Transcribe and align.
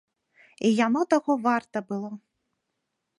І 0.69 0.71
яно 0.85 1.01
таго 1.13 1.31
варта 1.43 1.77
было. 1.91 2.09